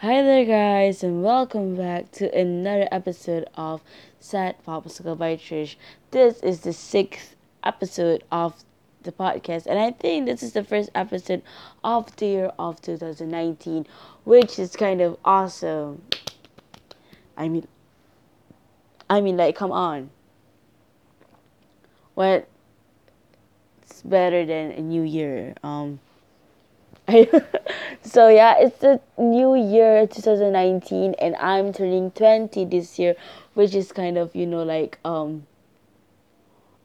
[0.00, 3.80] Hi there, guys, and welcome back to another episode of
[4.20, 5.76] Sad Popsicle by Trish.
[6.10, 7.34] This is the sixth
[7.64, 8.62] episode of
[9.04, 11.40] the podcast, and I think this is the first episode
[11.82, 13.86] of the year of 2019,
[14.24, 16.02] which is kind of awesome.
[17.34, 17.66] I mean,
[19.08, 20.10] I mean, like, come on.
[22.12, 22.46] What?
[23.80, 25.54] It's better than a new year?
[25.62, 26.00] Um,
[28.06, 33.16] so yeah, it's the new year 2019 and I'm turning 20 this year,
[33.54, 35.46] which is kind of, you know, like um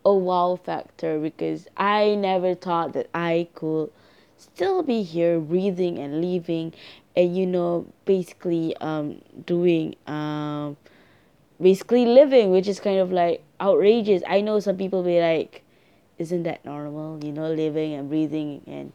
[0.03, 3.91] a wow factor because I never thought that I could
[4.37, 6.73] still be here breathing and living
[7.15, 10.75] and you know basically um doing um
[11.61, 14.23] basically living which is kind of like outrageous.
[14.27, 15.61] I know some people be like
[16.17, 18.91] isn't that normal, you know, living and breathing and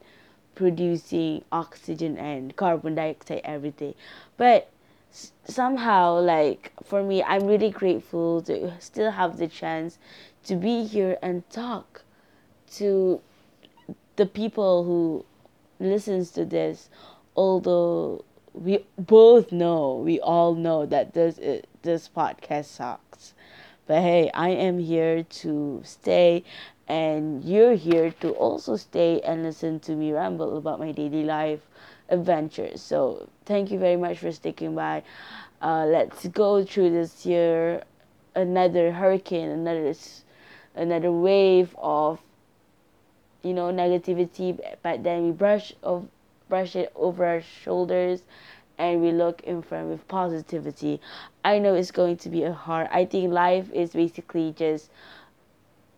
[0.57, 3.93] producing oxygen and carbon dioxide every day.
[4.37, 4.71] But
[5.45, 9.99] somehow, like for me, I'm really grateful to still have the chance
[10.45, 12.01] to be here and talk
[12.73, 13.21] to
[14.15, 15.25] the people who
[15.79, 16.89] listens to this.
[17.35, 23.35] Although we both know, we all know that this uh, this podcast sucks.
[23.85, 26.43] But hey, I am here to stay
[26.87, 31.59] and you're here to also stay and listen to me ramble about my daily life
[32.09, 32.81] adventures.
[32.81, 35.03] So, thank you very much for sticking by.
[35.61, 37.83] Uh, let's go through this year
[38.35, 39.93] another hurricane, another
[40.75, 42.19] another wave of
[43.43, 46.07] you know negativity, but then we brush of
[46.47, 48.23] brush it over our shoulders
[48.77, 51.01] and we look in front with positivity.
[51.43, 52.87] I know it's going to be a hard.
[52.91, 54.91] I think life is basically just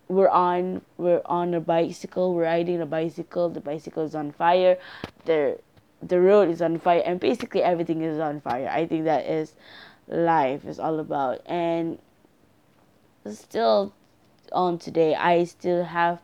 [0.09, 4.77] we're on we're on a bicycle we're riding a bicycle the bicycle is on fire
[5.25, 5.57] the
[6.01, 8.69] the road is on fire and basically everything is on fire.
[8.69, 9.53] I think that is
[10.07, 11.41] life is all about.
[11.45, 11.99] And
[13.29, 13.93] still
[14.51, 16.19] on today i still have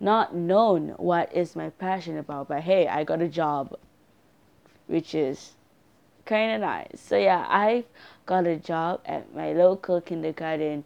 [0.00, 3.78] not known what is my passion about but hey i got a job
[4.88, 5.52] which is
[6.28, 7.82] kind of nice so yeah i
[8.28, 10.84] got a job at my local kindergarten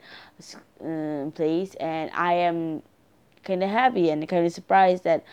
[0.81, 2.83] um, place, and I am
[3.45, 5.25] kind of happy and kind of surprised that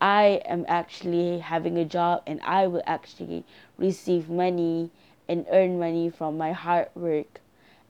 [0.00, 3.44] I am actually having a job and I will actually
[3.78, 4.90] receive money
[5.28, 7.40] and earn money from my hard work.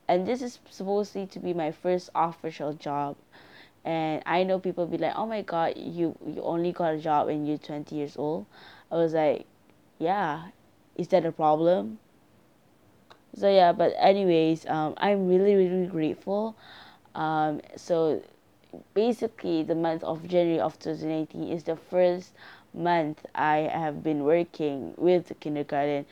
[0.06, 3.16] And this is supposedly to be my first official job.
[3.84, 7.26] And I know people be like, "Oh my god, you you only got a job
[7.26, 8.47] when you're 20 years old."
[8.91, 9.47] I was like,
[9.98, 10.48] "Yeah,
[10.98, 11.98] is that a problem?"
[13.34, 16.56] so yeah but anyways um, i'm really really grateful.
[17.14, 18.22] Um, so
[18.94, 22.32] basically the month of january of 2018 is the first
[22.75, 26.06] month i have been working with the kindergarten.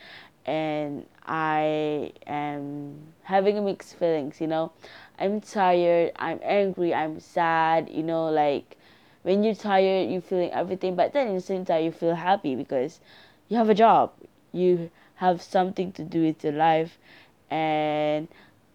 [0.45, 4.71] And i am having mixed feelings you know?
[5.19, 8.77] I'm tired i'm angry i'm sad you know like
[9.23, 12.55] when you're tired you're feeling everything but then at the same time you feel happy
[12.55, 12.99] because
[13.49, 14.11] you have a job
[14.57, 16.97] you have something to do with your life
[17.49, 18.27] and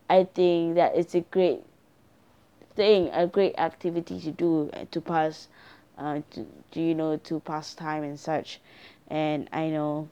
[0.08, 1.62] I think that it's a great
[2.74, 5.48] thing, a great activity to do uh, to pass,
[5.98, 8.60] uh, to, to you know to pass time and such,
[9.08, 10.08] and I know.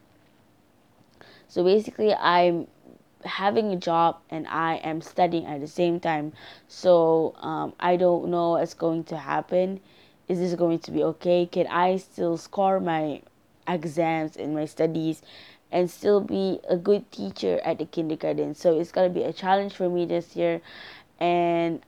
[1.48, 2.66] So basically, I'm
[3.24, 6.32] having a job and I am studying at the same time.
[6.68, 9.80] So um, I don't know what's going to happen.
[10.28, 11.46] Is this going to be okay?
[11.46, 13.20] Can I still score my
[13.68, 15.22] exams and my studies
[15.72, 18.54] and still be a good teacher at the kindergarten.
[18.54, 20.60] So it's gonna be a challenge for me this year,
[21.18, 21.80] and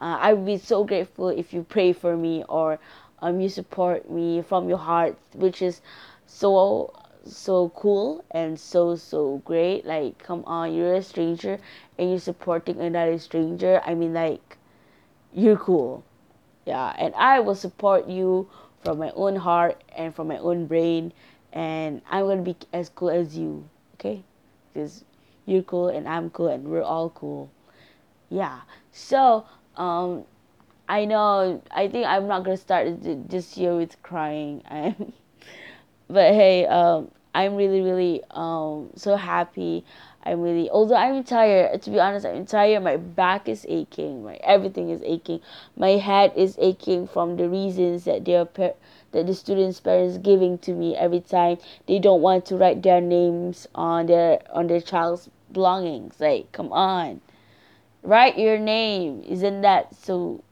[0.00, 2.78] uh, I would be so grateful if you pray for me or
[3.20, 5.80] um you support me from your heart, which is
[6.26, 6.92] so
[7.24, 9.84] so cool and so so great.
[9.86, 11.58] Like come on, you're a stranger
[11.98, 13.80] and you're supporting another stranger.
[13.84, 14.58] I mean like
[15.32, 16.04] you're cool.
[16.66, 18.48] Yeah, and I will support you
[18.82, 21.12] from my own heart and from my own brain
[21.56, 24.22] and I'm gonna be as cool as you, okay?
[24.72, 25.04] Because
[25.46, 27.50] you're cool and I'm cool and we're all cool.
[28.28, 28.60] Yeah.
[28.92, 30.24] So, um,
[30.86, 31.62] I know.
[31.70, 34.62] I think I'm not gonna start this year with crying.
[34.70, 35.14] I'm,
[36.08, 39.82] but hey, um, I'm really, really, um, so happy.
[40.24, 41.80] I'm really, although I'm tired.
[41.82, 42.82] To be honest, I'm tired.
[42.82, 44.24] My back is aching.
[44.24, 45.40] My everything is aching.
[45.74, 48.44] My head is aching from the reasons that they are
[49.12, 53.00] that the students' parents giving to me every time they don't want to write their
[53.00, 56.20] names on their on their child's belongings.
[56.20, 57.20] Like, come on.
[58.02, 59.22] Write your name.
[59.26, 60.42] Isn't that so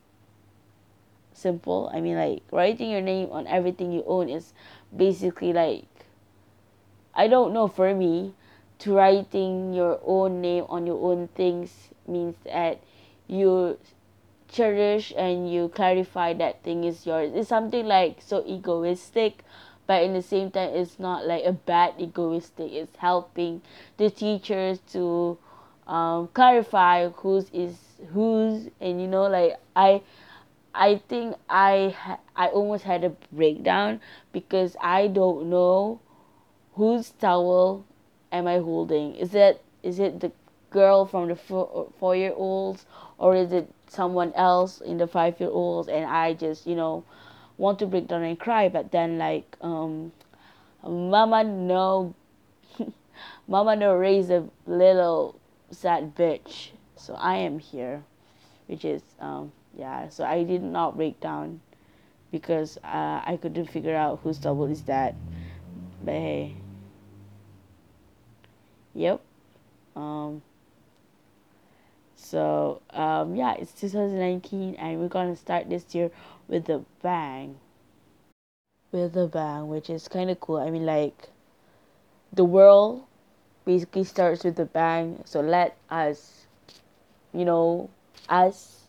[1.33, 1.91] simple?
[1.93, 4.53] I mean like writing your name on everything you own is
[4.97, 5.85] basically like
[7.15, 8.35] I don't know for me
[8.81, 12.81] to writing your own name on your own things means that
[13.29, 13.79] you
[14.55, 17.33] cherish and you clarify that thing is yours.
[17.35, 19.45] It's something like so egoistic
[19.87, 22.73] but in the same time it's not like a bad egoistic.
[22.73, 23.61] It's helping
[23.97, 25.37] the teachers to
[25.87, 27.77] um, clarify whose is
[28.13, 28.69] whose.
[28.81, 30.01] And you know like i
[30.75, 31.95] i think i
[32.35, 34.01] i almost had a breakdown
[34.33, 36.01] because i don't know
[36.75, 37.85] whose towel
[38.33, 39.15] am i holding.
[39.17, 40.33] Is it is it the
[40.71, 42.87] girl from the four, four year olds
[43.19, 47.05] or is it someone else in the five year olds and i just you know
[47.57, 48.69] want to break down and cry.
[48.69, 50.13] But then like um
[50.83, 52.15] mama no
[53.49, 55.39] mama no raise a little
[55.71, 56.71] sad bitch.
[56.97, 58.03] So i am here
[58.67, 60.09] which is um yeah.
[60.09, 61.61] So i did not break down
[62.31, 65.15] because uh, i couldn't figure out whose double is that.
[66.05, 66.55] But hey.
[68.95, 69.21] Yep.
[69.97, 70.43] Um
[72.25, 76.11] so um, yeah, it's 2019, and we're gonna start this year
[76.49, 77.59] with a bang.
[78.93, 80.57] With a bang, which is kind of cool.
[80.57, 81.29] I mean, like
[82.33, 83.05] the world
[83.65, 85.23] basically starts with a bang.
[85.25, 86.47] So let us,
[87.33, 87.91] you know,
[88.29, 88.87] us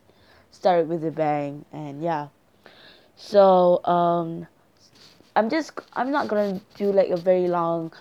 [0.51, 2.27] start with a bang, and yeah.
[3.15, 4.47] So um,
[5.35, 7.93] I'm just I'm not gonna do like a very long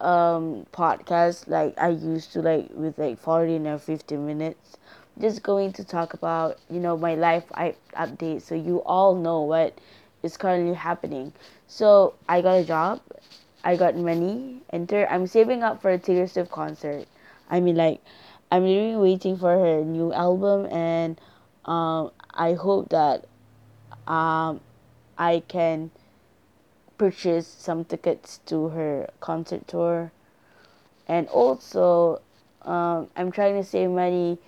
[0.00, 4.76] um podcast like I used to like with like 40 or 50 minutes
[5.20, 9.42] just going to talk about you know my life I update so you all know
[9.42, 9.78] what
[10.22, 11.32] is currently happening.
[11.66, 13.00] So I got a job
[13.64, 17.06] I got money third I'm saving up for a Taylor Swift concert.
[17.50, 18.00] I mean like
[18.50, 21.20] I'm really waiting for her new album and
[21.64, 23.24] um I hope that
[24.06, 24.60] um
[25.18, 25.90] I can
[26.98, 30.12] purchase some tickets to her concert tour.
[31.06, 32.20] And also
[32.62, 34.38] um, i'm trying to save money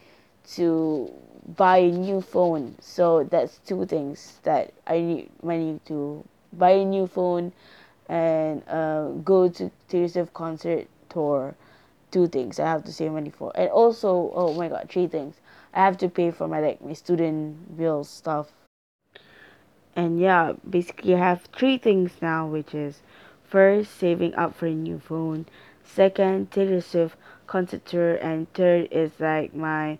[0.54, 1.10] to
[1.56, 2.76] buy a new phone.
[2.80, 7.52] So that's two things that i need money to buy a new phone
[8.08, 11.54] and uh, go to Taylor concert tour.
[12.10, 13.52] Two things i have to save money for.
[13.54, 15.36] And also oh my god three things.
[15.72, 18.48] I have to pay for my like my student bills stuff
[20.00, 23.02] and yeah, basically I have three things now, which is
[23.44, 25.44] first saving up for a new phone,
[25.84, 27.16] second Taylor Swift
[27.46, 29.98] concert tour, and third is like my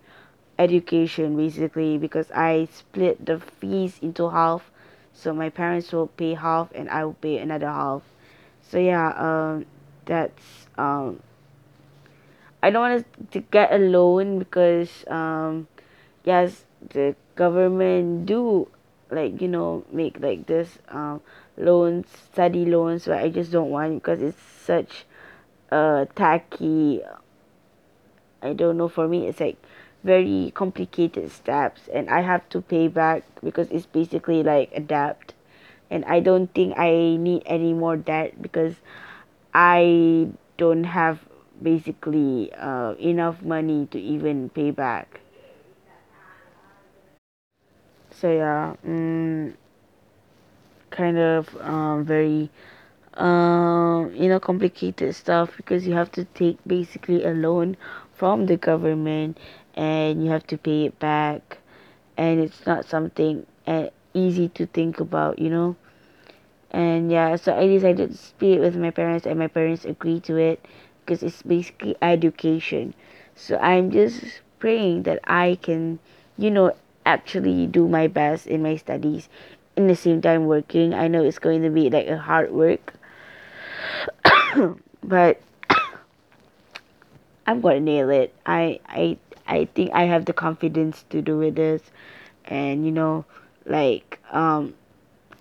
[0.59, 4.71] education basically because I split the fees into half,
[5.13, 8.01] so my parents will pay half and I will pay another half.
[8.63, 9.67] So yeah, um,
[10.07, 11.21] that's um.
[12.63, 15.69] I don't want to get a loan because um,
[16.25, 18.69] yes, the government do
[19.11, 21.21] like you know make like this um
[21.57, 25.05] loans study loans but I just don't want because it's such
[25.71, 27.03] a tacky
[28.43, 29.57] I don't know for me it's like
[30.03, 35.35] very complicated steps and I have to pay back because it's basically like a debt.
[35.91, 38.77] And I don't think I need any more debt because
[39.53, 41.21] I don't have
[41.61, 45.20] basically uh, enough money to even pay back
[48.21, 49.53] so yeah mm,
[50.91, 52.51] kind of um, very
[53.15, 57.77] um, you know complicated stuff because you have to take basically a loan
[58.15, 59.39] from the government
[59.75, 61.59] and you have to pay it back.
[62.17, 65.77] And it's not something uh, easy to think about you know?
[66.71, 70.37] And yeah so i decided to speak with my parents and my parents agreed to
[70.37, 70.65] it
[71.01, 72.95] because it's basically education.
[73.35, 75.99] So i'm just praying that i can
[76.37, 76.75] you know
[77.11, 79.29] actually do my best in my studies
[79.77, 80.95] in the same time working.
[80.95, 82.95] I know it's going to be like a hard work,
[85.03, 85.41] but
[87.47, 88.35] I'm gonna nail it.
[88.47, 91.83] I I I think I have the confidence to do with this,
[92.45, 93.25] and you know,
[93.67, 94.75] like um,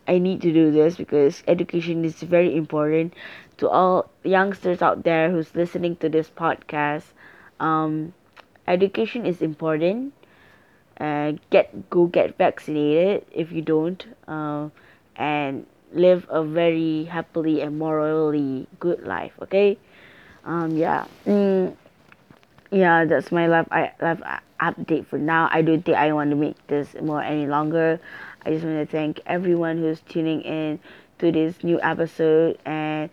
[0.07, 3.13] I need to do this because education is very important
[3.57, 7.03] to all youngsters out there who's listening to this podcast.
[7.59, 8.13] Um,
[8.67, 10.13] education is important
[10.99, 14.69] uh, get go get vaccinated if you don't uh,
[15.15, 19.77] and live a very happily and morally good life okay?
[20.45, 21.05] Um yeah.
[21.25, 21.75] Mm,
[22.71, 24.21] yeah that's my life i life
[24.59, 25.47] update for now.
[25.51, 27.99] I don't think i want to make this more any longer.
[28.45, 30.79] I just want to thank everyone who's tuning in
[31.19, 33.09] to this new episode and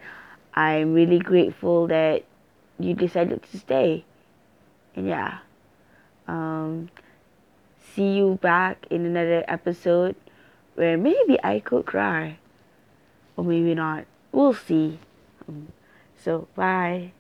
[0.54, 2.24] i'm really grateful that
[2.78, 4.04] you decided to stay.
[4.94, 5.38] And yeah.
[6.28, 6.88] Um
[7.96, 10.14] see you back in another episode
[10.74, 12.38] where maybe I could cry.
[13.36, 14.04] Or maybe not.
[14.32, 14.98] We'll see.
[15.50, 15.68] Mm.
[16.22, 17.12] So, bye.